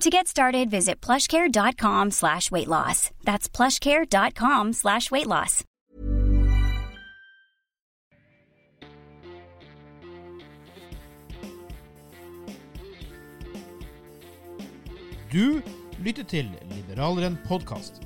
[0.00, 3.10] To get started, visit plushcare.com slash weight loss.
[3.24, 5.64] That's plushcare.com slash weight loss.
[15.32, 15.62] Du
[16.04, 18.02] lytter til Liberaleren podkast.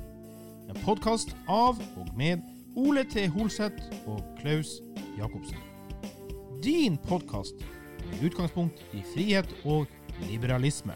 [0.69, 2.39] En podkast av og med
[2.75, 3.25] Ole T.
[3.27, 4.77] Holseth og Klaus
[5.17, 5.59] Jacobsen.
[6.63, 7.59] Din podkast
[8.05, 9.87] med utgangspunkt i frihet og
[10.29, 10.95] liberalisme.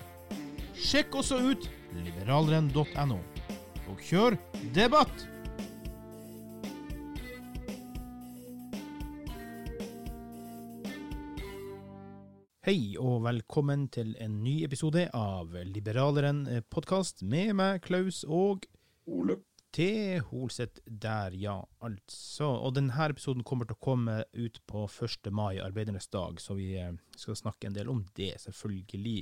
[0.82, 3.18] Sjekk også ut liberalrenn.no.
[3.92, 4.34] og kjør
[4.74, 5.28] debatt!
[12.66, 18.66] Hei og velkommen til en ny episode av Liberaleren podkast med meg, Klaus og
[19.06, 19.38] Ole.
[19.72, 20.20] T.
[20.28, 22.50] Holset der, ja, altså.
[22.59, 25.30] Og denne episoden kommer til å komme ut på 1.
[25.32, 29.22] mai, arbeidernes dag, så vi eh, skal snakke en del om det, selvfølgelig.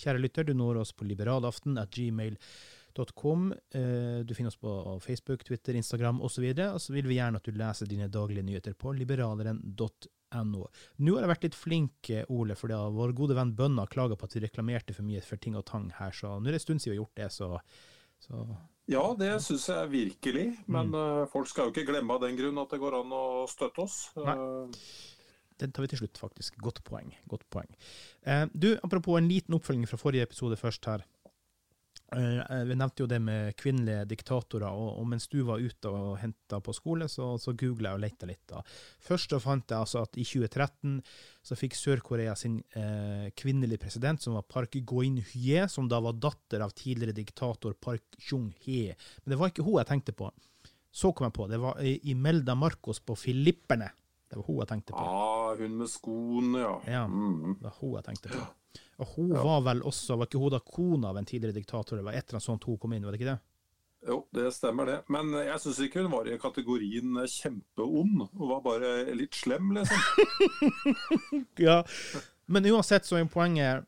[0.00, 3.50] Kjære lytter, du når oss på liberalaften at gmail.com.
[3.76, 4.72] Eh, Du finner oss på
[5.04, 6.48] Facebook, Twitter, Instagram osv.
[6.48, 10.64] Og så vil vi gjerne at du leser dine daglige nyheter på liberaleren.no.
[10.96, 14.24] Nå har jeg vært litt flink, eh, Ole, fordi vår gode venn Bønna klaga på
[14.24, 16.68] at vi reklamerte for mye for ting og tang her, så nå er det en
[16.70, 17.52] stund siden vi har gjort det, så,
[18.24, 18.46] så
[18.88, 20.46] Ja, det syns jeg virkelig.
[20.66, 21.28] Men mm.
[21.30, 23.98] folk skal jo ikke glemme av den grunn at det går an å støtte oss.
[24.18, 24.34] Nei.
[24.34, 25.18] Uh,
[25.60, 26.56] Den tar vi til slutt, faktisk.
[26.64, 27.12] Godt poeng.
[27.28, 27.68] Godt poeng.
[28.24, 31.04] Eh, du, apropos en liten oppfølging fra forrige episode først her.
[32.10, 36.16] Eh, vi nevnte jo det med kvinnelige diktatorer, og, og mens du var ute og
[36.18, 38.42] henta på skole, så, så googla jeg og leita litt.
[38.50, 38.62] da.
[39.06, 40.98] Først da fant jeg altså at i 2013
[41.46, 46.66] så fikk Sør-Korea sin eh, kvinnelige president, som var Park Goin-hye, som da var datter
[46.66, 48.98] av tidligere diktator Park Chung-hye.
[49.22, 50.32] Men det var ikke hun jeg tenkte på.
[50.90, 53.92] Så kom jeg på, det var eh, Imelda Marcos på Filipperne.
[54.30, 55.02] Det var hun jeg tenkte på.
[55.02, 56.74] ah, hun med skoene, ja.
[56.86, 57.56] Ja, Mm.
[57.58, 58.46] det var hun jeg tenkte på.
[59.00, 61.96] Og hun var vel også, var ikke hun da kona av en tidligere diktator?
[61.98, 63.40] Det var et eller annet sånt hun kom inn, var det ikke det?
[64.06, 64.98] Jo, det stemmer det.
[65.12, 68.28] Men jeg syns ikke hun var i kategorien kjempeond.
[68.32, 69.98] Hun var bare litt slem, liksom.
[71.58, 71.82] Ja,
[72.46, 73.84] men uansett så er poenget,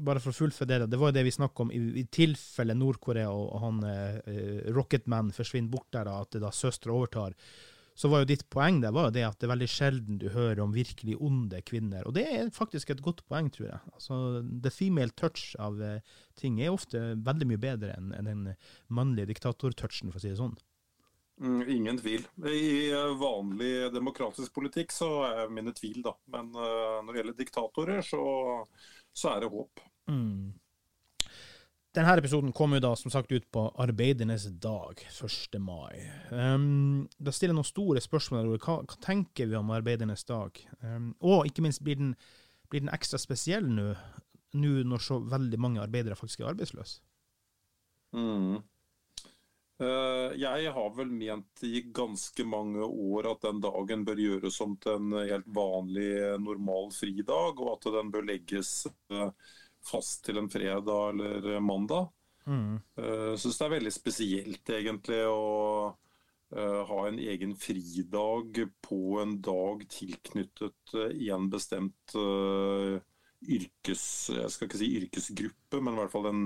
[0.00, 2.76] bare for å fullføre det, det var jo det vi snakket om, i, i tilfelle
[2.78, 7.34] Nord-Korea og, og han eh, Rocketman forsvinner bort der, da, at det da søstre overtar,
[8.00, 10.30] så var jo ditt poeng der var jo det at det er veldig sjelden du
[10.32, 12.06] hører om virkelig onde kvinner.
[12.08, 13.80] Og det er faktisk et godt poeng, tror jeg.
[13.92, 14.20] Altså,
[14.64, 16.00] the female touch av eh,
[16.40, 18.46] ting er ofte veldig mye bedre enn den
[18.88, 20.56] mannlige diktatortouchen, for å si det sånn.
[21.40, 22.24] Mm, ingen tvil.
[22.48, 26.16] I eh, vanlig demokratisk politikk så er mine tvil, da.
[26.32, 28.24] Men eh, når det gjelder diktatorer, så,
[29.12, 29.84] så er det håp.
[30.08, 30.56] Mm.
[31.90, 35.56] Denne episoden kom jo da som sagt ut på arbeidernes dag, 1.
[35.58, 35.98] mai.
[36.30, 38.52] Um, da stiller jeg noen store spørsmål.
[38.62, 40.60] Hva, hva tenker vi om arbeidernes dag?
[40.84, 42.12] Um, og ikke minst, blir den,
[42.70, 43.88] blir den ekstra spesiell nå,
[44.62, 47.00] nå når så veldig mange arbeidere faktisk er arbeidsløse?
[48.14, 48.60] Mm.
[49.82, 54.78] Uh, Jeg har vel ment i ganske mange år at den dagen bør gjøres om
[54.78, 59.34] til en helt vanlig, normal fridag, og at den bør legges eh,
[59.86, 62.10] fast til en fredag eller mandag.
[62.48, 62.80] Mm.
[62.96, 65.42] Jeg syns det er veldig spesielt egentlig å
[65.92, 72.98] uh, ha en egen fridag på en dag tilknyttet i en bestemt uh,
[73.48, 74.04] yrkes...
[74.34, 76.42] Jeg skal ikke si yrkesgruppe, men i hvert fall en,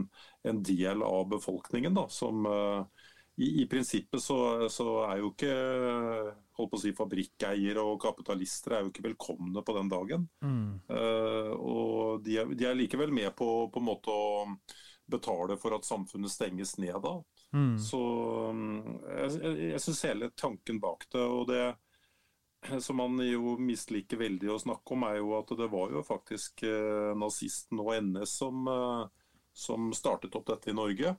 [0.46, 2.93] en del av befolkningen da, som eh,
[3.36, 5.54] i, i, prinsippet så, så, er jo ikke
[6.54, 10.26] holdt på å si, fabrikkeiere og kapitalister er jo ikke velkomne på den dagen.
[10.44, 10.68] Mm.
[10.86, 14.54] Uh, og de er, de er, likevel med på, på en måte å
[15.10, 17.16] betale for at samfunnet stenges ned da.
[17.54, 17.74] Mm.
[17.82, 18.02] Så
[18.54, 21.66] mm, jeg, jeg, jeg syns hele tanken bak det, og det
[22.86, 26.64] som man jo misliker veldig å snakke om, er jo at det var jo faktisk
[26.70, 31.16] uh, nazisten og NS som, uh, som startet opp dette i Norge.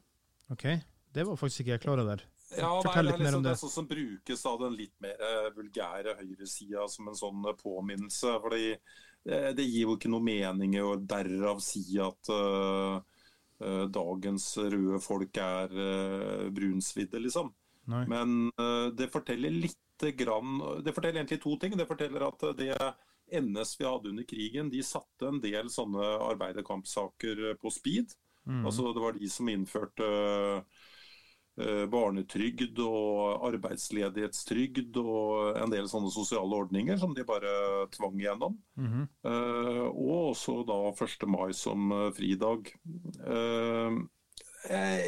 [0.54, 0.70] Ok,
[1.16, 2.22] Det var faktisk ikke jeg klar over.
[2.56, 3.50] Ja, Fortell litt mer liksom, om det.
[3.50, 7.48] Det er sånn som brukes av den litt mer eh, vulgære høyresida som en sånn
[7.48, 8.34] eh, påminnelse.
[8.44, 8.66] fordi
[9.26, 13.00] det, det gir jo ikke noe mening å derav si at uh,
[13.64, 17.54] uh, dagens røde folk er uh, brunsvidde, liksom.
[17.90, 18.02] Nei.
[18.10, 18.50] Men
[18.98, 21.76] det forteller litt grann Det forteller egentlig to ting.
[21.78, 22.72] Det forteller at det
[23.30, 28.16] NS vi hadde under krigen, de satte en del sånne arbeiderkampsaker på speed.
[28.50, 28.64] Mm.
[28.66, 30.64] Altså Det var de som innførte Eh,
[31.92, 38.58] barnetrygd og arbeidsledighetstrygd og en del sånne sosiale ordninger som de bare tvang igjennom.
[38.76, 39.06] Mm -hmm.
[39.94, 41.28] Og også da 1.
[41.28, 42.46] mai som fridag.
[42.56, 42.74] fridag.
[44.66, 45.02] Jeg,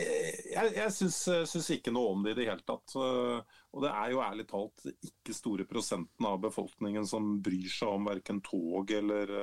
[0.51, 2.94] jeg, jeg syns, ikke noe om det i det hele tatt.
[2.97, 8.09] Og det er jo ærlig talt ikke store prosenten av befolkningen som bryr seg om
[8.09, 9.33] verken tog eller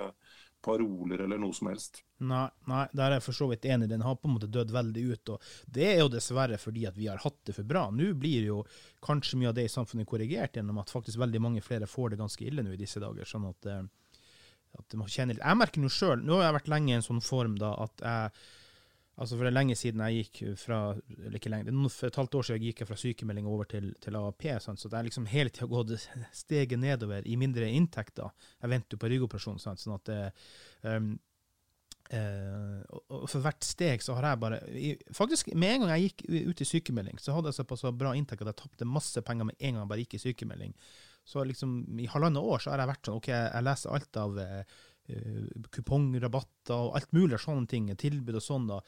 [0.65, 2.01] paroler eller noe som helst.
[2.25, 3.89] Nei, nei, der er jeg for så vidt enig.
[3.91, 5.35] Den har på en måte dødd veldig ut.
[5.35, 7.87] og Det er jo dessverre fordi at vi har hatt det for bra.
[7.93, 8.63] Nå blir jo
[9.05, 12.23] kanskje mye av det i samfunnet korrigert gjennom at faktisk veldig mange flere får det
[12.23, 13.29] ganske ille nå i disse dager.
[13.29, 13.83] sånn at, eh,
[14.79, 15.45] at man kjenner litt.
[15.45, 18.07] Jeg merker nå sjøl, nå har jeg vært lenge i en sånn form da at
[18.09, 18.31] jeg
[19.15, 22.39] Altså For det er lenge siden jeg gikk fra eller ikke lenge, For et halvt
[22.39, 24.49] år siden jeg gikk fra sykemelding over til, til AAP.
[24.63, 24.81] Sant?
[24.83, 25.95] Så det er liksom hele tida gått
[26.45, 28.35] steget nedover i mindre inntekter.
[28.59, 29.63] Jeg venter jo på ryggoperasjon.
[29.63, 29.83] Sant?
[29.85, 30.19] sånn at det,
[30.91, 31.13] um,
[32.11, 32.81] uh,
[33.15, 34.59] og for hvert steg så har jeg bare
[35.15, 38.43] Faktisk, med en gang jeg gikk ut i sykemelding, så hadde jeg såpass bra inntekt
[38.43, 40.75] at jeg tapte masse penger med en gang jeg bare gikk i sykemelding.
[41.25, 44.43] Så liksom i halvannet år så har jeg vært sånn OK, jeg leser alt av
[44.43, 44.65] uh, Eh,
[45.75, 48.67] kupongrabatter og alt mulig sånne ting, tilbud og sånn.
[48.71, 48.81] da.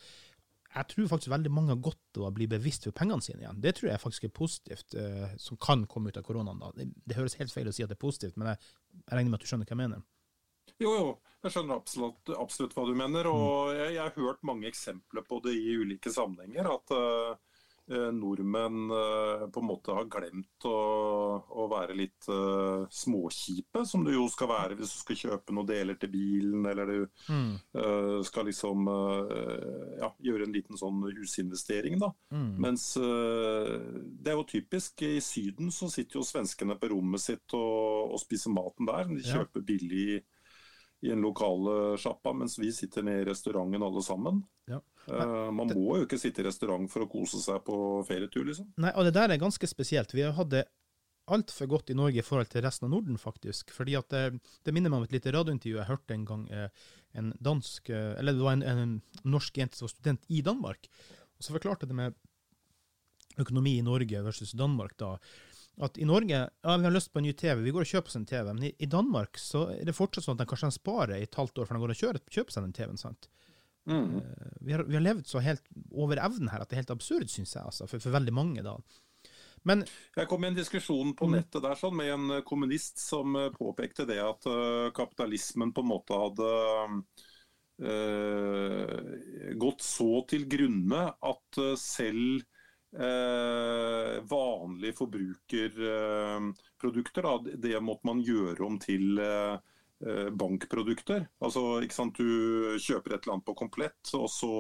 [0.77, 3.61] Jeg tror faktisk veldig mange har godt av å bli bevisst for pengene sine igjen.
[3.65, 6.61] Det tror jeg faktisk er positivt, uh, som kan komme ut av koronaen.
[6.61, 6.73] da.
[6.77, 9.33] Det, det, høres helt feil å si at det er positivt, men jeg, jeg regner
[9.33, 10.05] med at du skjønner hva jeg mener.
[10.77, 11.11] Jo, jo,
[11.47, 13.31] jeg skjønner absolutt, absolutt hva du mener.
[13.31, 13.79] Og mm.
[13.79, 16.69] jeg, jeg, har hørt mange eksempler på det i ulike sammenhenger.
[16.75, 17.46] At uh, Eh,
[17.89, 20.79] nordmenn eh, på en måte har glemt å,
[21.47, 25.69] å være litt uh, småkjipe, som du jo skal være hvis du skal kjøpe noen
[25.69, 26.99] deler til bilen, eller du
[27.31, 27.53] mm.
[27.79, 31.99] uh, skal liksom uh, ja, gjøre en liten sånn husinvestering.
[32.03, 32.11] da.
[32.35, 32.51] Mm.
[32.67, 35.03] Mens det er jo typisk.
[35.07, 39.07] I Syden så sitter jo svenskene på rommet sitt og, og spiser maten der.
[39.13, 39.67] De kjøper ja.
[39.69, 40.09] billig
[41.07, 44.43] i en lokale sjappa, mens vi sitter nede i restauranten alle sammen.
[44.71, 44.81] Ja.
[45.07, 47.77] Uh, man må jo ikke sitte i restaurant for å kose seg på
[48.09, 48.73] ferietur, liksom.
[48.83, 50.15] Nei, og det der er ganske spesielt.
[50.17, 50.65] Vi har hatt det
[51.33, 53.73] altfor godt i Norge i forhold til resten av Norden, faktisk.
[53.75, 56.47] Fordi at det, det minner meg om et lite radiointervju jeg hørte en gang.
[56.55, 56.87] Eh,
[57.19, 60.87] en dansk, eh, eller det var en, en norsk jente som var student i Danmark.
[61.37, 62.15] Og så forklarte det med
[63.43, 64.97] økonomi i Norge versus Danmark.
[65.03, 65.17] da,
[65.85, 68.13] at i Norge ja, vi har lyst på en ny TV, vi går og kjøper
[68.13, 68.53] oss en TV.
[68.53, 71.37] Men i, i Danmark så er det fortsatt sånn at de kanskje sparer i et
[71.37, 73.03] halvt år før de går og kjøper, kjøper seg den TV-en.
[73.03, 73.29] sant?
[73.87, 74.17] Mm.
[74.17, 74.23] Eh,
[74.61, 77.31] vi, har, vi, har, levd så helt over evnen her at det er helt absurd,
[77.31, 78.63] syns jeg, altså, for, for, veldig mange.
[78.67, 78.77] da.
[79.67, 79.85] Men,
[80.15, 81.33] jeg kom i en diskusjon på mm.
[81.39, 85.81] nettet der sånn, med en eh, kommunist som uh, påpekte det at uh, kapitalismen på
[85.83, 86.51] en måte hadde
[87.83, 88.89] uh,
[89.59, 91.47] gått så til grunne at
[91.81, 92.43] selv
[92.97, 97.25] vanlige forbrukerprodukter,
[97.61, 99.59] det måtte man gjøre om til Eh,
[100.37, 101.23] bankprodukter.
[101.41, 102.19] Altså, ikke sant?
[102.21, 104.51] Du kjøper et eller annet på komplett, og så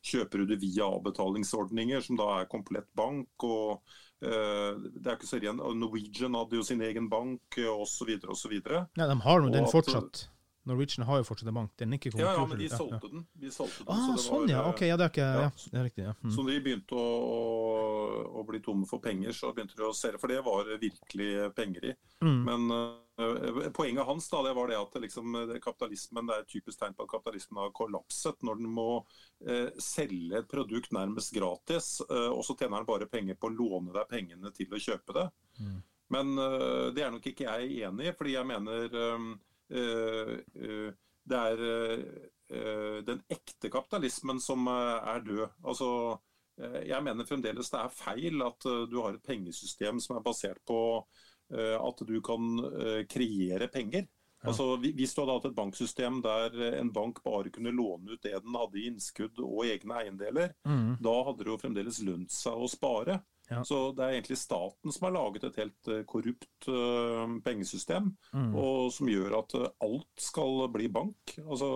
[0.00, 3.28] kjøper du det via avbetalingsordninger, som da er komplett bank.
[3.44, 3.82] og
[4.24, 5.60] uh, det er ikke så ren.
[5.76, 8.16] Norwegian hadde jo sin egen bank, osv.
[8.32, 8.56] osv.
[8.64, 10.28] Ja, de har jo den fortsatt.
[10.68, 11.72] Norwegian har jo fortsatt en bank.
[11.80, 13.12] Den er ikke ja, ja, men de solgte ja.
[13.12, 13.24] den.
[13.40, 14.64] De solgte den ah, så sånn, var, ja.
[14.68, 15.50] Ok, ja, det er, ikke, ja.
[15.72, 16.04] det er riktig.
[16.04, 16.14] Ja.
[16.20, 16.32] Mm.
[16.34, 17.38] Så de begynte å, å,
[18.40, 20.20] å, bli tomme for penger, så begynte de å se det.
[20.20, 21.94] For det var virkelig penger i.
[22.24, 22.40] Mm.
[22.50, 22.82] Men uh,
[23.74, 25.34] poenget hans da, det var det at liksom,
[25.64, 28.38] kapitalismen det er et typisk tegn på at kapitalismen har kollapset.
[28.46, 28.88] Når den må
[29.46, 33.56] eh, selge et produkt nærmest gratis, eh, og så tjener den bare penger på å
[33.56, 35.28] låne deg pengene til å kjøpe det.
[35.58, 35.78] Mm.
[36.08, 36.30] Men
[36.96, 38.94] det er nok ikke jeg enig i, fordi jeg mener
[39.70, 40.32] Eh,
[40.64, 40.92] eh,
[41.28, 45.44] det er eh, den ekte kapitalismen som er død.
[45.62, 45.90] Altså,
[46.58, 50.78] jeg mener fremdeles det er feil at du har et pengesystem som er basert på
[51.48, 52.58] at du kan
[53.08, 54.04] kreere penger.
[54.42, 54.52] Ja.
[54.52, 58.36] Altså, hvis du hadde hatt et banksystem der en bank bare kunne låne ut det
[58.44, 61.00] den hadde i innskudd og egne eiendeler, mm.
[61.02, 63.18] da hadde det jo fremdeles lønt seg å spare.
[63.48, 63.62] Ja.
[63.64, 68.52] Så det er egentlig staten som har laget et helt korrupt uh, pengesystem, mm.
[68.60, 71.38] og som gjør at alt skal bli bank.
[71.46, 71.70] Altså,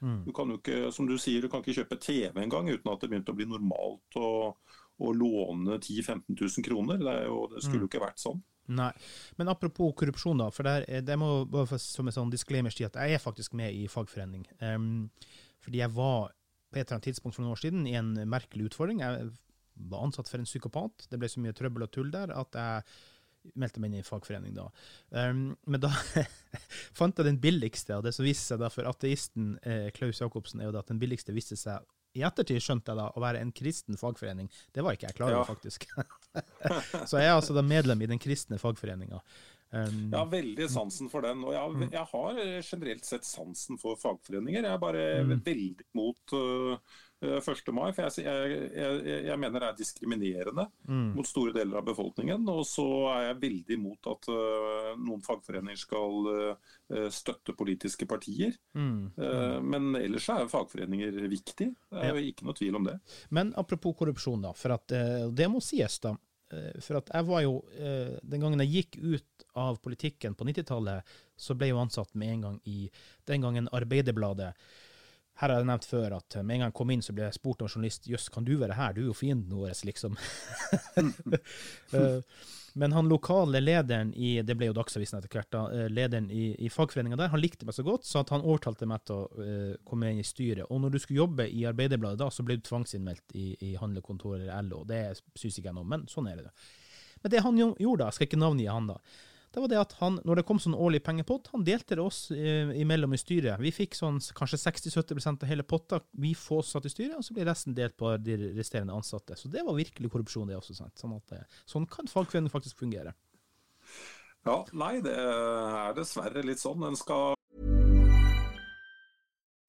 [0.00, 0.22] mm.
[0.26, 3.04] du kan jo ikke, som du sier, du kan ikke kjøpe TV engang uten at
[3.04, 4.30] det begynte å bli normalt å,
[4.98, 7.04] å låne 10 000-15 000 kroner.
[7.04, 7.86] Det, jo, det skulle mm.
[7.86, 8.42] jo ikke vært sånn.
[8.70, 8.90] Nei.
[9.40, 10.50] Men apropos korrupsjon, da.
[10.54, 13.74] For der, det må bare som en sånn disclaimer si at jeg er faktisk med
[13.74, 14.44] i fagforening.
[14.62, 15.08] Um,
[15.64, 16.30] fordi jeg var
[16.70, 19.02] på et eller annet tidspunkt for noen år siden i en merkelig utfordring.
[19.02, 19.32] Jeg
[19.90, 21.08] var ansatt for en psykopat.
[21.10, 22.84] Det ble så mye trøbbel og tull der at jeg
[23.54, 24.66] meldte meg inn i fagforening da.
[25.10, 25.92] Um, men da
[26.98, 30.60] fant jeg den billigste, og det som viste seg da for ateisten eh, Klaus Jacobsen,
[30.60, 31.86] er jo at den billigste viste seg
[32.18, 34.48] i ettertid skjønte jeg da å være en kristen fagforening.
[34.74, 35.46] Det var ikke jeg klar over, ja.
[35.46, 35.86] faktisk.
[37.10, 39.20] så jeg er altså da medlem i den kristne fagforeninga.
[39.70, 41.44] Um, jeg har veldig sansen for den.
[41.46, 41.84] Og jeg, mm.
[41.94, 44.66] jeg, har generelt sett sansen for fagforeninger.
[44.66, 45.36] Jeg er bare mm.
[45.46, 47.68] veldig mot uh, 1.
[47.68, 47.90] Eh, mai.
[47.92, 51.10] For jeg, jeg, jeg, mener det er diskriminerende mm.
[51.16, 52.46] mot store deler av befolkningen.
[52.52, 56.72] Og så er jeg veldig imot at uh, noen fagforeninger skal uh,
[57.12, 58.56] støtte politiske partier.
[58.72, 59.12] Mm.
[59.18, 61.70] Uh, men ellers er fagforeninger viktig.
[61.90, 62.96] Det er jo ikke noe tvil om det.
[63.36, 64.56] Men apropos korrupsjon, da.
[64.56, 64.88] For at
[65.36, 66.16] det må sies, da.
[66.82, 67.60] For at jeg var jo
[68.26, 72.32] Den gangen jeg gikk ut av politikken på 90-tallet, så ble jeg jo ansatt med
[72.34, 72.88] en gang i
[73.30, 74.50] den gangen Arbeiderbladet.
[75.40, 77.38] Her har jeg nevnt før at med en gang jeg kom inn, så ble jeg
[77.38, 80.18] spurt av en journalist jøss, kan du være her, du er jo fienden vår, liksom.
[81.90, 82.20] Eh,
[82.78, 86.52] men han lokale lederen i det ble jo Dagsavisen etter hvert, da, eh, lederen i,
[86.54, 89.72] i fagforeninga der, han likte meg så godt, så han overtalte meg til å uh,
[89.86, 90.68] komme inn i styret.
[90.70, 94.46] Og når du skulle jobbe i Arbeiderbladet da, så ble du tvangsinnmeldt i, i handlekontoret
[94.46, 94.84] eller LO.
[94.86, 96.54] Det syns ikke jeg noe om, men sånn er det.
[97.24, 99.00] Men det han gjorde da, jeg skal ikke navngi han da,
[99.50, 102.20] det var det at han, når det kom sånn årlig pengepott, han delte det oss
[102.30, 103.58] eh, imellom i styret.
[103.58, 107.34] Vi fikk sånn kanskje 60-70% av hele potta, vi få satt i styret, og så
[107.34, 109.34] blir resten delt på de resterende ansatte.
[109.38, 110.78] Så det var virkelig korrupsjon, det også.
[110.78, 110.94] Sant?
[111.02, 113.16] Sånn, at, eh, sånn kan fagforening faktisk fungere.
[114.46, 116.86] Ja, nei, det er dessverre litt sånn.
[116.86, 117.34] En skal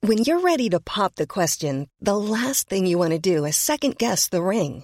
[0.02, 3.56] When you're ready to pop the question, the last thing you want to do is
[3.56, 4.84] second guess the ring.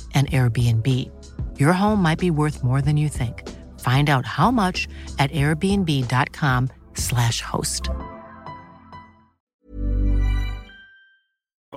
[0.13, 1.09] an Airbnb.
[1.59, 3.49] Your home might be worth more than you think.
[3.79, 4.87] Find out how much
[5.17, 7.89] at airbnb.com slash host.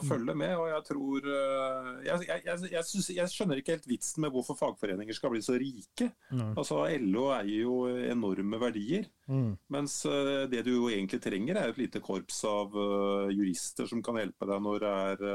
[0.08, 3.88] følge med, og jeg tror eh, Jeg, jeg, jeg, jeg, synes, jeg skjønner ikke helt
[3.88, 6.10] vitsen med hvorfor fagforeninger skal bli så rike.
[6.34, 6.50] Nei.
[6.52, 9.08] Altså LO eier jo enorme verdier.
[9.30, 9.54] Mm.
[9.74, 14.02] Mens eh, det du jo egentlig trenger, er et lite korps av eh, jurister som
[14.04, 15.26] kan hjelpe deg når det er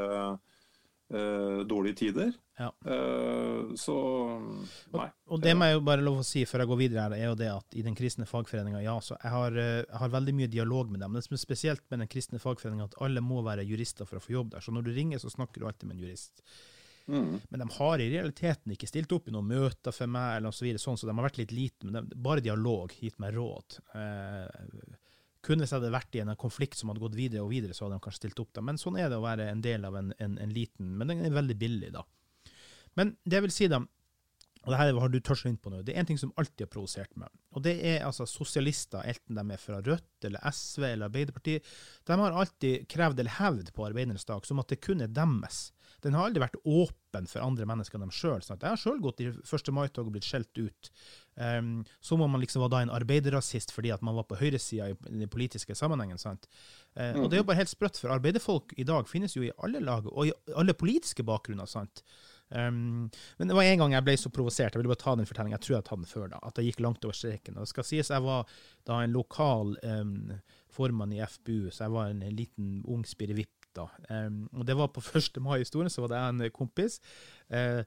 [1.13, 2.31] eh, dårlige tider.
[2.59, 2.73] Ja.
[2.83, 3.95] Uh, så
[4.91, 5.05] nei.
[5.31, 7.29] Og det må jeg jo bare lov å si før jeg går videre, her, er
[7.29, 10.35] jo det at i den kristne fagforeninga, ja, så jeg har, eh, jeg har veldig
[10.35, 11.15] mye dialog med dem.
[11.15, 14.25] Det som er spesielt med den kristne fagforeninga, at alle må være jurister for å
[14.25, 14.65] få jobb der.
[14.65, 16.43] Så når du ringer, så snakker du alltid med en jurist.
[17.09, 17.39] Mm.
[17.49, 20.67] Men de har i realiteten ikke stilt opp i noen møter for meg, eller så
[20.67, 23.79] videre, sånn, så de har vært litt lite, men de, bare dialog, gitt meg råd.
[23.95, 24.99] Eh,
[25.45, 27.85] kun hvis jeg hadde vært i en konflikt som hadde gått videre og videre, så
[27.85, 28.63] hadde de kanskje stilt opp da.
[28.65, 31.23] Men sånn er det å være en del av en, en, en liten, men den
[31.27, 32.03] er veldig billig, da.
[32.99, 33.79] Men det vil si, da,
[34.69, 36.67] og det her har du toucha inn på nå, det er en ting som alltid
[36.67, 37.31] har provosert meg.
[37.57, 41.65] Og det er altså sosialister, enten de er fra Rødt eller SV eller Arbeiderpartiet,
[42.05, 45.71] de har alltid krevd eller hevd på arbeidernes dag som at det kun er deres.
[46.05, 48.43] Den har aldri vært åpen for andre mennesker enn dem sjøl.
[48.45, 49.71] Jeg har sjøl gått i 1.
[49.75, 50.91] mai-tog og blitt skjelt ut.
[51.33, 54.91] Um, så må man liksom være da en arbeiderrasist fordi at man var på høyresida
[54.93, 56.21] i, den politiske sammenhengen.
[56.21, 56.45] sant?
[56.93, 59.53] Uh, Og det er jo bare helt sprøtt, for arbeiderfolk i dag finnes jo i
[59.57, 61.67] alle lag, og i alle politiske bakgrunner.
[61.67, 62.05] sant?
[62.49, 65.29] Um, men det var en gang jeg ble så provosert, jeg ville bare ta den
[65.29, 67.57] fortellingen, jeg tror jeg har tatt den før da, at jeg gikk langt over streken.
[67.57, 70.13] Og det skal sies jeg var da en lokal um,
[70.73, 73.85] formann i FBU, så jeg var en, en liten ung spirrevipp da.
[74.09, 75.41] Um, og det var på 1.
[75.45, 76.99] mai-historien, så var det en kompis
[77.53, 77.83] uh,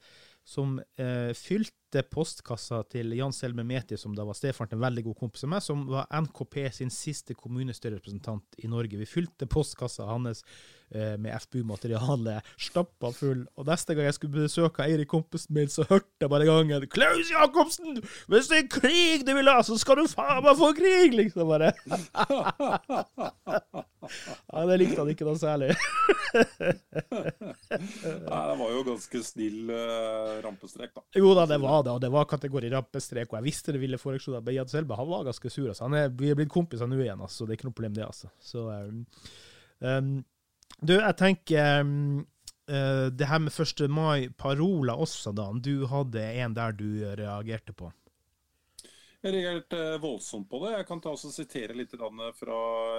[0.46, 5.04] som uh, fylte postkassa til Jan Selme Meti, som da var stefaren til en veldig
[5.10, 8.96] god kompis av meg, som var NKP sin siste kommunestyrerepresentant i Norge.
[8.96, 10.40] Vi fylte postkassa hans
[10.88, 13.44] eh, med FBU-materiale, stappa full.
[13.60, 17.28] Og neste gang jeg skulle besøke Eirik, kompisen min, så hørte jeg bare gangen 'Klaus
[17.28, 18.00] Jacobsen!
[18.32, 21.52] Hvis det er krig du vil ha, så skal du faen meg få krig!' liksom
[21.52, 21.74] bare.
[24.52, 25.76] ja, det likte han ikke noe særlig.
[27.72, 31.04] Nei, det var jo ganske snill uh, rampestrek, da.
[31.18, 34.00] Jo da, det var det, og det var kategori rampestrek, og jeg visste det ville
[34.00, 34.42] foreslå det.
[34.48, 35.70] Men Selba han var ganske sur.
[35.70, 35.86] Altså.
[35.86, 37.46] Han er, vi er blitt kompiser nå igjen, altså.
[37.46, 38.06] det er ikke noe problem, det.
[38.08, 38.30] altså.
[38.42, 39.02] Så, um,
[39.80, 40.12] um,
[40.80, 42.22] du, jeg tenker um,
[42.70, 43.88] uh, det her med 1.
[43.90, 45.50] mai-paroler også, da.
[45.58, 47.92] Du hadde en der du reagerte på.
[49.22, 50.72] Jeg reagerte voldsomt på det.
[50.74, 52.56] Jeg kan ta og sitere litt fra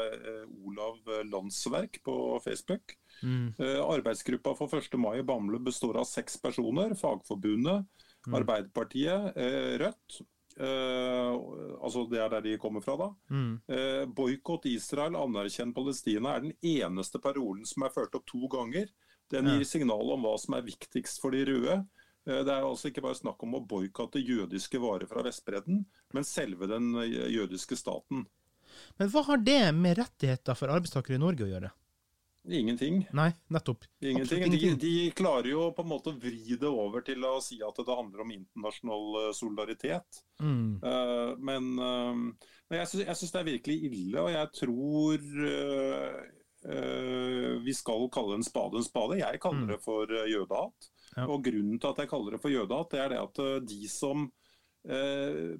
[0.07, 2.95] eh, Olav Landsverk på Facebook.
[3.19, 3.51] Mm.
[3.59, 4.95] Eh, arbeidsgruppa for 1.
[4.95, 6.95] mai i Bamble består av seks personer.
[6.95, 7.83] Fagforbundet,
[8.27, 8.37] Mm.
[8.39, 10.21] Arbeiderpartiet, eh, Rødt.
[10.53, 11.31] Eh,
[11.81, 13.09] altså Det er der de kommer fra, da.
[13.29, 13.61] Mm.
[13.67, 18.87] Eh, Boikott Israel, anerkjenn Palestina er den eneste parolen som er ført opp to ganger.
[19.31, 21.79] Den gir signal om hva som er viktigst for de røde.
[22.23, 25.81] Det er altså ikke bare snakk om å boikotte jødiske varer fra Vestbredden,
[26.13, 28.27] men selve den jødiske staten.
[28.99, 31.71] Men hva har det med rettigheter for arbeidstakere i Norge å gjøre?
[32.49, 33.05] Ingenting.
[33.15, 33.85] Nei, nettopp.
[34.03, 34.51] Ingenting.
[34.51, 37.77] De, de klarer jo på en måte å vri det over til å si at
[37.79, 40.19] det handler om internasjonal eh, solidaritet.
[40.43, 40.81] Mm.
[40.83, 45.27] Eh, men eh, men jeg syns, det er virkelig ille, og jeg tror
[47.63, 49.17] vi skal kalle en spade en spade.
[49.19, 49.71] Jeg kaller Mm.
[49.73, 50.87] det for eh, jødehat.
[51.15, 51.27] Ja.
[51.27, 54.31] Og grunnen til at jeg kaller det for jødehat, det er det at de som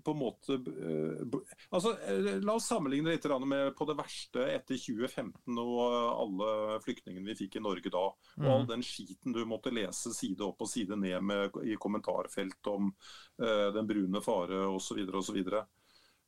[0.04, 1.38] på en måte eh,
[1.70, 7.32] altså, eh, La oss sammenligne litt med på det verste etter 2015 og alle flyktningene
[7.32, 8.04] vi fikk i Norge da.
[8.42, 12.74] Og all den skiten du måtte lese side opp og side ned med i kommentarfelt
[12.74, 12.92] om
[13.40, 15.00] eh, den brune fare osv.
[15.08, 15.40] osv.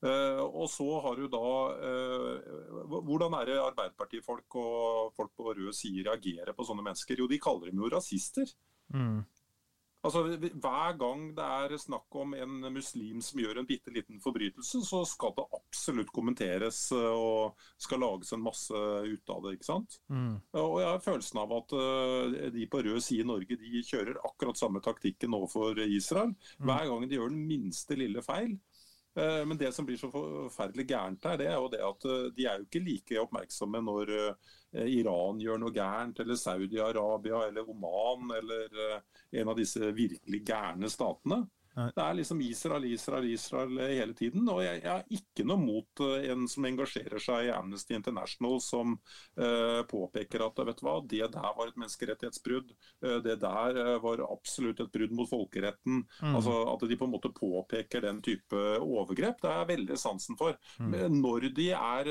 [0.06, 1.52] Uh, og så har du da
[1.88, 2.50] eh,
[2.92, 7.22] Hvordan er det Arbeiderpartifolk og folk på rød side reagerer på sånne mennesker?
[7.22, 8.52] Jo, de kaller dem jo rasister.
[8.94, 9.24] Mm.
[10.06, 14.84] Altså, Hver gang det er snakk om en muslim som gjør en bitte liten forbrytelse,
[14.86, 19.56] så skal det absolutt kommenteres eh, og skal lages en masse ut av det.
[19.58, 20.00] ikke sant?
[20.13, 20.38] Mm.
[20.62, 24.22] Og jeg har følelsen av at eh, de på rød side i Norge de kjører
[24.30, 26.36] akkurat samme taktikken overfor Israel.
[26.62, 28.56] Hver gang de gjør den minste lille feil.
[29.15, 32.23] Eh, Men det som blir så forferdelig gærent her, det er jo det at eh,
[32.36, 37.69] de er jo ikke like oppmerksomme når eh, Iran gjør noe gærent, eller Saudi-Arabia eller
[37.71, 38.82] Oman eller
[39.32, 41.45] en av disse virkelig gærne statene.
[41.76, 44.48] Det er liksom Israel, Israel, Israel eh, hele tiden.
[44.52, 48.62] Og jeg, jeg har ikke noe mot eh, en som engasjerer seg i Amnesty International,
[48.64, 52.72] som eh, påpeker at vet du hva, det der var et menneskerettighetsbrudd.
[53.26, 56.04] Det der var absolutt et brudd mot folkeretten.
[56.22, 56.38] Mm.
[56.38, 60.56] Altså At de på en måte påpeker den type overgrep, det er veldig sansen for.
[60.80, 62.10] Men når de er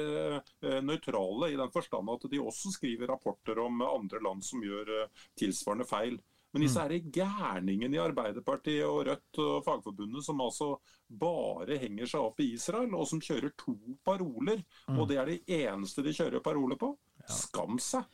[0.85, 4.93] nøytrale i den forstand at de også skriver rapporter om andre land som gjør
[5.41, 6.21] tilsvarende feil.
[6.55, 10.77] Men disse er gærningene i Arbeiderpartiet og Rødt og Fagforbundet som altså
[11.11, 13.75] bare henger seg opp i Israel, og som kjører to
[14.07, 14.63] paroler.
[14.95, 16.93] Og det er det eneste de kjører paroler på.
[17.31, 18.05] Skam seg.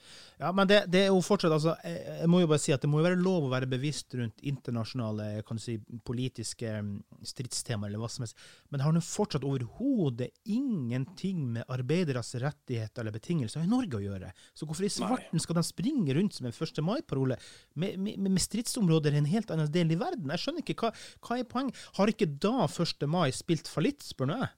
[0.41, 2.81] Ja, men det, det, er jo fortsatt altså, jeg, jeg, må jo bare si at
[2.81, 5.75] det må jo være lov å være bevisst rundt internasjonale kan du si,
[6.07, 6.95] politiske mm,
[7.29, 8.39] stridstemaer, eller hva som helst.
[8.71, 14.05] Men det har nå fortsatt overhodet ingenting med arbeideres rettigheter eller betingelser i Norge å
[14.05, 14.31] gjøre.
[14.57, 16.81] Så hvorfor i svarten skal de springe rundt som en 1.
[16.87, 17.37] mai-parole
[17.75, 20.33] med, med, med, stridsområder i en helt annen del i verden?
[20.37, 20.79] Jeg skjønner ikke.
[20.87, 20.95] Hva,
[21.27, 21.85] hva er poenget?
[21.99, 23.05] Har ikke da 1.
[23.11, 24.55] mai spilt fallitt, spør nå jeg?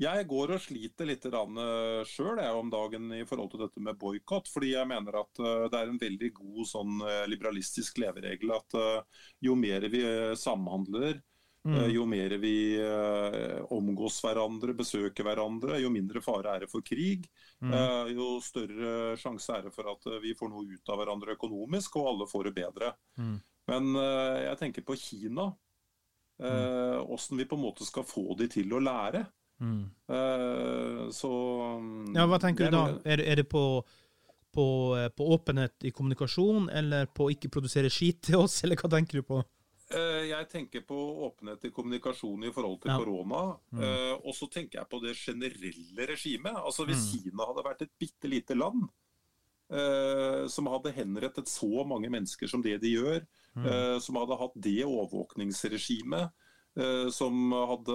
[0.00, 4.48] Jeg går og sliter litt eh, sjøl om dagen i forhold til dette med boikott.
[4.48, 8.78] Fordi jeg mener at eh, det er en veldig god sånn eh, liberalistisk leveregel at
[9.44, 10.00] jo mer vi
[10.38, 11.18] samhandler,
[11.66, 11.76] mm.
[11.92, 12.54] jo mer vi
[13.74, 17.26] omgås hverandre, besøker hverandre, jo mindre fare er det for krig.
[17.60, 17.74] Mm.
[18.14, 22.12] Jo større sjanse er det for at vi får noe ut av hverandre økonomisk, og
[22.12, 22.92] alle får det bedre.
[23.20, 23.36] Mm.
[23.72, 23.90] Men
[24.46, 25.50] jeg tenker på Kina.
[26.40, 29.26] Åssen vi på en måte skal få de til å lære.
[29.60, 29.90] Mm.
[30.10, 31.30] Uh, så
[32.14, 32.84] Ja, Hva tenker du da?
[33.04, 33.82] Er, er det på,
[34.54, 38.80] på, eh, på, åpenhet i kommunikasjon, eller på å ikke produsere skit til oss, eller
[38.80, 39.42] hva tenker du på?
[39.90, 40.96] Uh, jeg tenker på
[41.26, 42.98] åpenhet i kommunikasjon i forhold til ja.
[43.02, 43.42] korona.
[43.74, 43.84] Mm.
[43.84, 46.56] Uh, og så tenker jeg på det generelle regimet.
[46.56, 47.12] Altså Hvis mm.
[47.12, 48.88] Kina hadde vært et bitte lite land
[50.50, 53.20] som hadde henrettet så mange mennesker som det de gjør,
[53.54, 54.00] mm.
[54.02, 56.48] som hadde hatt det overvåkningsregimet Eh,
[57.10, 57.94] som hadde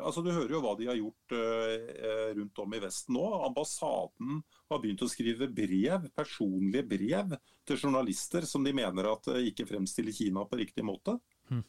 [0.00, 3.24] Altså, Du hører jo hva de har gjort eh, rundt om i Vesten nå.
[3.48, 4.40] Ambassaden
[4.72, 7.34] har begynt å skrive brev, personlige brev
[7.68, 11.18] til journalister som de mener at eh, ikke fremstiller Kina på riktig måte.
[11.50, 11.64] Hm.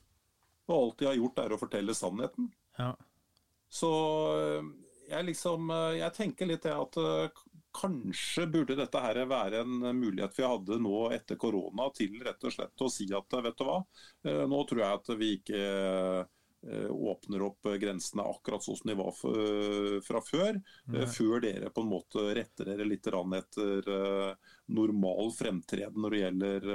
[0.72, 2.48] Og alt de har gjort, er å fortelle sannheten.
[2.80, 2.94] Ja.
[3.74, 3.90] Så
[5.10, 6.96] jeg liksom Jeg tenker litt det at
[7.74, 12.54] kanskje burde dette her være en mulighet vi hadde nå etter korona til rett og
[12.56, 13.82] slett å si at vet du hva,
[14.28, 18.96] eh, nå tror jeg at vi ikke eh, åpner opp grensene akkurat sånn som de
[18.96, 19.12] var
[20.06, 20.62] fra før.
[20.94, 21.08] Nei.
[21.12, 23.90] Før dere på en måte retter dere litt etter
[24.72, 26.70] normal fremtreden når det gjelder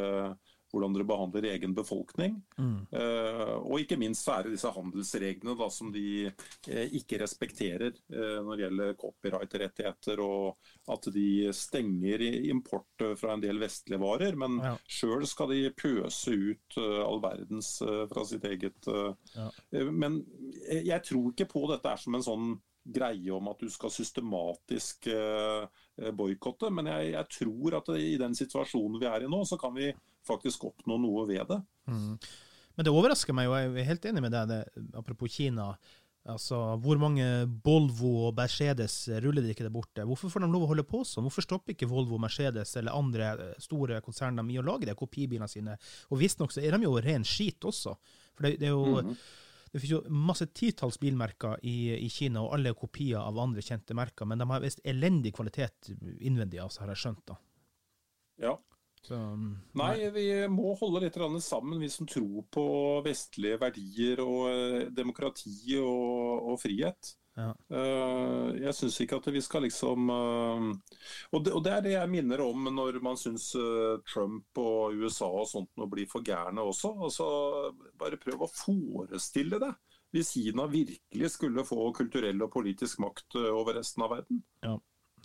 [0.73, 2.39] hvordan dere behandler egen befolkning.
[2.59, 2.81] Mm.
[2.93, 7.95] Uh, og ikke minst så er det disse handelsreglene da, som de uh, ikke respekterer
[8.13, 14.39] uh, når det gjelder copyright-rettigheter, og at de stenger import fra en del vestlige varer.
[14.41, 14.75] Men ja.
[14.89, 17.71] sjøl skal de pøse ut all verdens
[18.11, 18.89] fra sitt eget
[19.35, 19.49] ja.
[19.93, 20.21] Men
[20.69, 22.49] jeg tror ikke på dette er som en sånn
[22.95, 25.09] greie om at du skal systematisk
[26.17, 29.75] boikotte, men jeg, jeg, tror at i den situasjonen vi er i nå, så kan
[29.77, 29.91] vi
[30.27, 31.59] faktisk oppnå noe ved det.
[31.91, 32.19] Mm.
[32.79, 35.73] Men det overrasker meg, og jeg er helt enig med deg, det, apropos Kina.
[36.29, 37.25] Altså, Hvor mange
[37.65, 40.05] Volvo og Mercedes ruller de ikke der borte?
[40.05, 41.25] Hvorfor får de lov å holde på sånn?
[41.27, 45.79] Hvorfor stopper ikke Volvo, Mercedes eller andre store konserner i å lage de kopibilene sine?
[46.13, 47.97] Og Visstnok så er de jo ren skit også.
[48.37, 49.17] For det, det er jo mm -hmm.
[49.73, 53.65] Det finnes jo masse titalls bilmerker i, i, Kina, og alle er kopier av andre
[53.65, 57.25] kjente merker, men de har visst elendig kvalitet innvendig, altså, har jeg skjønt.
[57.33, 57.39] da.
[58.39, 58.55] Ja,
[59.03, 59.61] så, nei.
[59.79, 62.65] nei, vi må holde litt sammen, vi som tror på
[63.07, 67.15] vestlige verdier og eh, demokrati og, og frihet.
[67.39, 67.53] Ja.
[67.71, 70.65] Uh, jeg syns ikke at vi skal liksom uh,
[71.31, 74.99] og, det, og, det, er det jeg minner om når man syns uh, Trump og
[74.99, 76.91] USA og sånt nå blir for gærne også.
[77.07, 77.29] Altså,
[78.01, 79.77] bare prøv å forestille deg
[80.17, 84.41] hvis Kina virkelig skulle få kulturell og politisk makt over resten av verden.
[84.65, 84.79] Ja,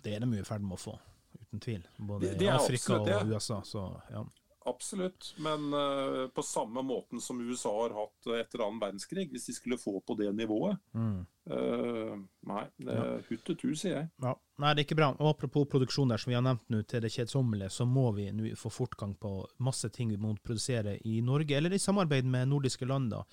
[0.04, 0.98] det er de i ferd med å få
[1.40, 1.86] uten tvil.
[1.96, 3.62] Både det, det Afrika absolutt, og USA.
[3.64, 4.26] Så, ja.
[4.64, 9.54] Absolutt, men uh, på samme måten som USA har hatt etter annen verdenskrig, hvis de
[9.56, 11.18] skulle få på det nivået mm.
[11.52, 12.14] uh,
[12.48, 13.10] Nei, det ja.
[13.28, 14.08] huttetu, sier jeg.
[14.24, 14.32] Ja.
[14.62, 15.10] Nei, det er ikke bra.
[15.18, 18.30] Og apropos produksjon der, som vi har nevnt nå til det kjedsommelige, så må vi
[18.32, 22.48] nå få fortgang på masse ting vi må produsere i Norge, eller i samarbeid med
[22.52, 23.12] nordiske land.
[23.12, 23.24] da.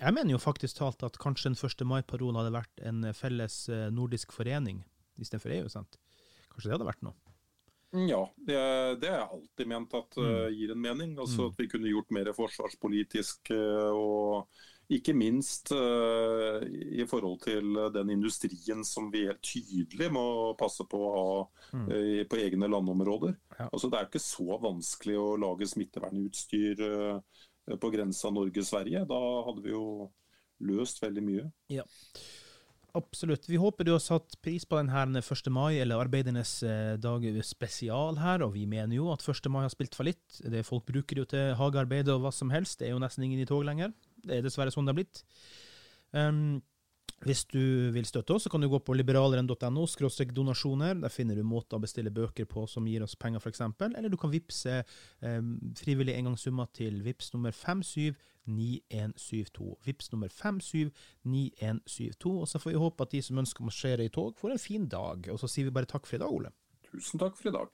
[0.00, 1.84] Jeg mener jo faktisk talt at kanskje den 1.
[1.86, 4.80] mai-parolen hadde vært en felles eh, nordisk forening
[5.20, 5.68] istedenfor EU.
[5.70, 6.00] sant?
[6.48, 7.31] Kanskje det hadde vært noe?
[7.92, 8.58] Mm, ja, det,
[9.00, 11.16] det har jeg alltid ment at uh, gir en mening.
[11.20, 11.48] Altså mm.
[11.50, 14.60] At vi kunne gjort mer forsvarspolitisk uh, og
[14.92, 20.24] ikke minst uh, i forhold til den industrien som vi helt tydelig må
[20.60, 21.36] passe på å ha
[21.76, 23.36] uh, på egne landområder.
[23.58, 23.68] Ja.
[23.68, 26.84] Altså Det er ikke så vanskelig å lage smittevernutstyr
[27.78, 29.04] på grensa Norge-Sverige.
[29.08, 29.84] Da hadde vi jo
[30.64, 31.50] løst veldig mye.
[31.72, 31.84] Ja.
[32.92, 33.48] Absolutt.
[33.48, 35.46] Vi håper du har satt pris på denne 1.
[35.48, 39.48] mai, eller arbeidernes eh, dag spesial her, og vi mener jo at 1.
[39.48, 40.40] mai har spilt fallitt.
[40.44, 42.80] Det Folk bruker jo til hagearbeid og hva som helst.
[42.80, 43.94] Det er jo nesten ingen i tog lenger.
[44.20, 45.22] Det er dessverre sånn det har blitt.
[46.12, 46.60] Um,
[47.22, 49.86] hvis du vil støtte oss, så kan du gå på liberaleren.no
[50.34, 50.94] donasjoner.
[51.04, 53.60] Der finner du måter å bestille bøker på som gir oss penger, f.eks.
[53.80, 55.42] Eller du kan vippse eh,
[55.78, 59.76] frivillig engangssumma til VIPS nummer 579172.
[59.86, 62.40] VIPS nummer 579172.
[62.40, 64.66] Og så får vi håpe at de som ønsker å marsjere i tog, får en
[64.66, 65.28] fin dag.
[65.30, 66.50] Og så sier vi bare takk for i dag, Ole.
[66.90, 67.70] Tusen takk for i dag.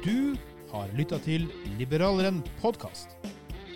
[0.00, 0.32] Du
[0.70, 3.08] har lytta til Liberaleren podkast.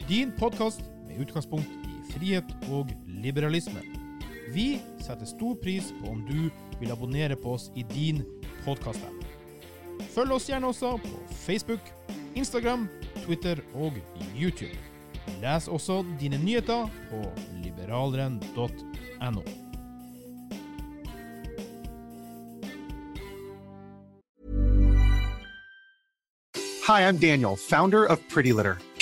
[0.08, 3.80] Din podkast med utgangspunkt i frihet og liberalisme.
[4.52, 8.20] Vi setter stor pris på om du vil abonnere på oss i din
[8.66, 9.24] podkast-app.
[10.12, 11.80] Følg oss gjerne også på Facebook,
[12.36, 12.84] Instagram,
[13.24, 13.96] Twitter og
[14.36, 14.76] YouTube.
[15.40, 17.24] Les også dine nyheter på
[17.64, 19.44] liberaleren.no.
[26.84, 28.83] Hi, I'm Daniel, founder of Pretty Litter.